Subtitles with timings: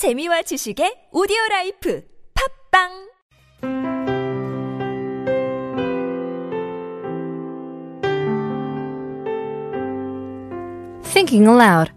[0.00, 2.02] 재미와 지식의 오디오 라이프
[2.32, 2.88] 팟빵
[11.12, 11.92] Thinking aloud.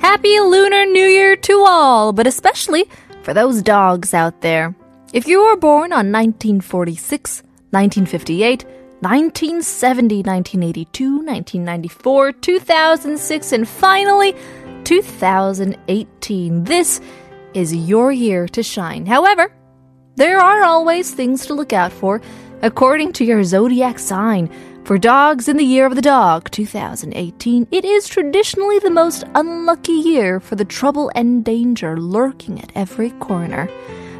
[0.00, 2.90] Happy Lunar New Year to all, but especially
[3.22, 4.74] for those dogs out there.
[5.12, 8.66] If you were born on 1946, 1958,
[8.98, 14.34] 1970, 1982, 1994, 2006, and finally
[14.82, 17.00] 2018, this
[17.54, 19.06] is your year to shine.
[19.06, 19.52] However,
[20.16, 22.20] there are always things to look out for
[22.62, 24.50] according to your zodiac sign.
[24.84, 29.92] For dogs in the year of the dog, 2018, it is traditionally the most unlucky
[29.92, 33.68] year for the trouble and danger lurking at every corner.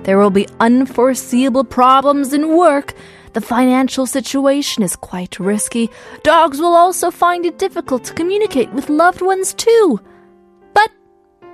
[0.03, 2.95] There will be unforeseeable problems in work.
[3.33, 5.91] The financial situation is quite risky.
[6.23, 10.01] Dogs will also find it difficult to communicate with loved ones too.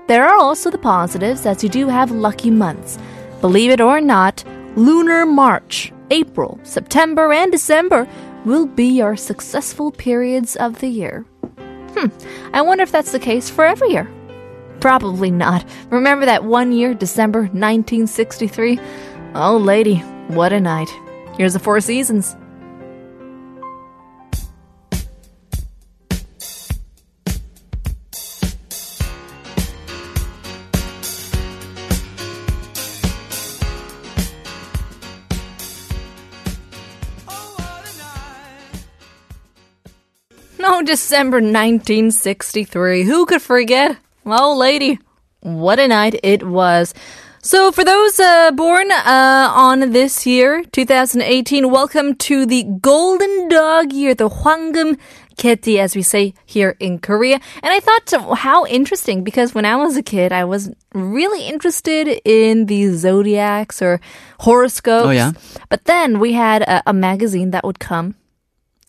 [0.07, 2.99] There are also the positives as you do have lucky months.
[3.41, 4.45] Believe it or not,
[4.77, 8.07] lunar March, April, September, and December
[8.45, 11.25] will be your successful periods of the year.
[11.95, 12.09] Hmm,
[12.53, 14.11] I wonder if that's the case for every year.
[14.81, 15.65] Probably not.
[15.89, 18.79] Remember that one year, December 1963?
[19.35, 19.97] Oh, lady,
[20.29, 20.91] what a night.
[21.39, 22.37] Here's the Four Seasons.
[40.67, 43.03] No, December 1963.
[43.03, 43.99] Who could forget?
[44.25, 44.99] Oh, lady,
[45.41, 46.95] what a night it was.
[47.43, 53.93] So, for those uh, born uh, on this year, 2018, welcome to the Golden Dog
[53.93, 54.97] Year, the Hwangum
[55.37, 57.41] Keti, as we say here in Korea.
[57.63, 62.09] And I thought, how interesting, because when I was a kid, I was really interested
[62.25, 64.01] in the zodiacs or
[64.41, 65.09] horoscopes.
[65.09, 65.33] Oh, yeah?
[65.69, 68.15] But then we had a, a magazine that would come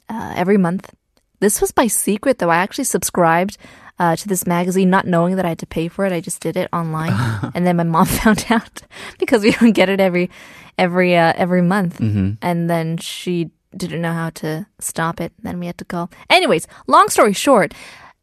[0.07, 0.93] uh, every month.
[1.39, 2.49] This was by secret, though.
[2.49, 3.57] I actually subscribed
[3.99, 6.11] uh, to this magazine, not knowing that I had to pay for it.
[6.11, 7.13] I just did it online,
[7.55, 8.81] and then my mom found out
[9.19, 10.29] because we don't get it every
[10.77, 11.99] every uh, every month,
[12.41, 15.33] and then she didn't know how to stop it.
[15.41, 16.09] Then we had to call.
[16.29, 17.73] Anyways, long story short.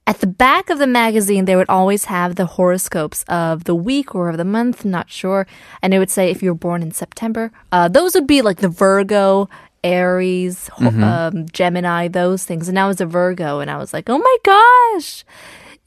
[0.05, 4.17] At the back of the magazine, they would always have the horoscopes of the week
[4.17, 5.47] or of the month, not sure.
[5.81, 8.59] And it would say if you were born in September, uh, those would be like
[8.59, 9.49] the Virgo,
[9.84, 12.69] Aries, ho- um, Gemini, those things.
[12.69, 15.25] And I was a Virgo, and I was like, oh my gosh,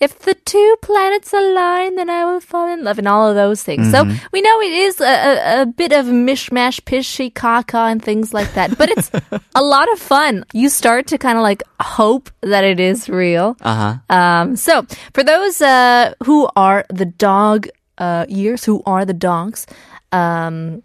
[0.01, 3.63] if the two planets align, then I will fall in love, and all of those
[3.63, 3.89] things.
[3.91, 8.33] So we know it is a, a, a bit of mishmash, pishy, caca, and things
[8.33, 8.78] like that.
[8.78, 9.09] But it's
[9.56, 10.44] a lot of fun.
[10.51, 13.56] You start to kind of like hope that it is real.
[13.62, 14.16] Uh huh.
[14.16, 19.66] Um, so for those uh, who are the dog uh, years, who are the dogs,
[20.12, 20.83] um,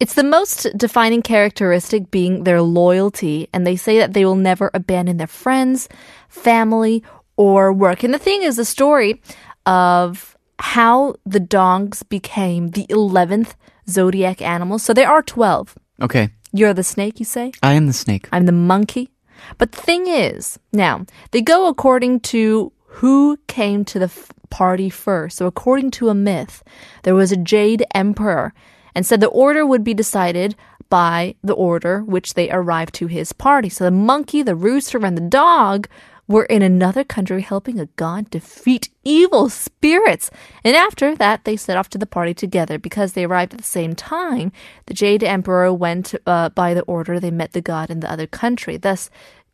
[0.00, 4.70] it's the most defining characteristic being their loyalty, and they say that they will never
[4.72, 5.88] abandon their friends,
[6.28, 7.02] family,
[7.36, 8.04] or work.
[8.04, 9.20] And the thing is, the story
[9.66, 13.54] of how the dogs became the 11th
[13.88, 14.78] zodiac animal.
[14.78, 15.76] So there are 12.
[16.02, 16.30] Okay.
[16.52, 17.52] You're the snake, you say?
[17.62, 18.28] I am the snake.
[18.32, 19.10] I'm the monkey.
[19.58, 24.90] But the thing is, now, they go according to who came to the f- party
[24.90, 25.36] first.
[25.36, 26.64] So, according to a myth,
[27.04, 28.52] there was a Jade Emperor
[28.94, 30.56] and said the order would be decided
[30.90, 33.68] by the order which they arrived to his party.
[33.68, 35.88] So, the monkey, the rooster, and the dog
[36.28, 40.30] were in another country helping a god defeat evil spirits.
[40.62, 43.64] And after that, they set off to the party together because they arrived at the
[43.64, 44.52] same time.
[44.86, 48.26] The Jade Emperor went uh, by the order they met the god in the other
[48.26, 48.76] country.
[48.76, 49.08] Thus,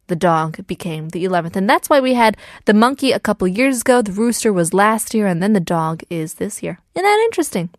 [0.09, 1.57] the dog became the 11th.
[1.57, 5.15] And that's why we had the monkey a couple years ago, the rooster was last
[5.15, 6.81] year, and then the dog is this year.
[6.95, 7.71] Isn't that interesting?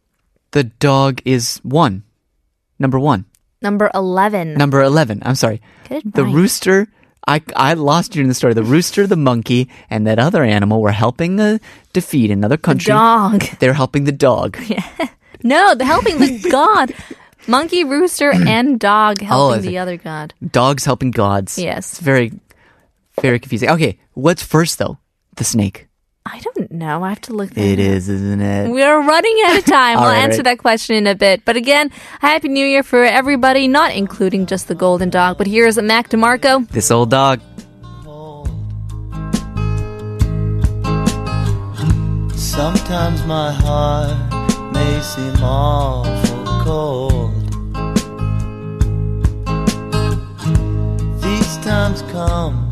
[0.55, 2.03] The dog is one.
[2.79, 3.25] Number one.
[3.61, 4.53] Number 11.
[4.53, 5.21] Number 11.
[5.25, 5.61] I'm sorry.
[5.89, 6.87] Good The rooster.
[7.27, 8.53] I, I lost you in the story.
[8.53, 11.57] The rooster, the monkey, and that other animal were helping uh,
[11.91, 12.93] defeat another country.
[12.93, 13.41] The Dog.
[13.59, 14.57] They're helping the dog.
[14.69, 15.09] Yeah.
[15.43, 16.93] No, they're helping the god.
[17.47, 19.67] Monkey, rooster, and dog helping see.
[19.67, 20.33] the other god.
[20.41, 21.59] Dogs helping gods.
[21.59, 21.91] Yes.
[21.91, 22.31] It's very,
[23.21, 23.69] very confusing.
[23.71, 24.97] Okay, what's first though?
[25.35, 25.87] The snake.
[26.27, 27.03] I don't know.
[27.03, 27.85] I have to look that It up.
[27.85, 28.69] is, isn't it?
[28.71, 29.97] We are running out of time.
[29.97, 30.45] All we'll right, answer right.
[30.45, 31.45] that question in a bit.
[31.45, 35.37] But again, Happy New Year for everybody, not including just the Golden Dog.
[35.37, 36.67] But here's Mac DeMarco.
[36.69, 37.41] This old dog.
[42.35, 47.33] Sometimes my heart may seem awful cold.
[51.21, 52.69] These times come